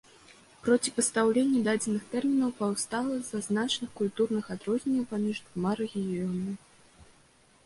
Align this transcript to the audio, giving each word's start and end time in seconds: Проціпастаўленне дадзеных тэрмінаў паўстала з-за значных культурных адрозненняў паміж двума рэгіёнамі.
Проціпастаўленне 0.61 1.59
дадзеных 1.67 2.07
тэрмінаў 2.13 2.53
паўстала 2.61 3.19
з-за 3.27 3.43
значных 3.49 3.89
культурных 4.01 4.51
адрозненняў 4.57 5.05
паміж 5.13 5.37
двума 5.45 5.71
рэгіёнамі. 5.83 6.53